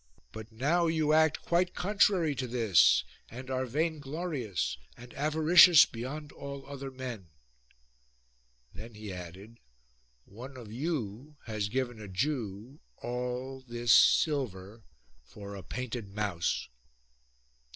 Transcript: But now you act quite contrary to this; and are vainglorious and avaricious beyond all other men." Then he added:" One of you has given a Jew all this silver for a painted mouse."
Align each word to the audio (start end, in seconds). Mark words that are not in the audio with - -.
But 0.31 0.51
now 0.51 0.87
you 0.87 1.13
act 1.13 1.43
quite 1.43 1.75
contrary 1.75 2.33
to 2.33 2.47
this; 2.47 3.03
and 3.29 3.51
are 3.51 3.67
vainglorious 3.67 4.79
and 4.97 5.13
avaricious 5.13 5.85
beyond 5.85 6.31
all 6.31 6.65
other 6.65 6.89
men." 6.89 7.27
Then 8.73 8.95
he 8.95 9.13
added:" 9.13 9.59
One 10.25 10.57
of 10.57 10.71
you 10.73 11.35
has 11.45 11.69
given 11.69 12.01
a 12.01 12.07
Jew 12.07 12.79
all 12.97 13.61
this 13.67 13.93
silver 13.93 14.85
for 15.21 15.53
a 15.53 15.61
painted 15.61 16.07
mouse." 16.09 16.67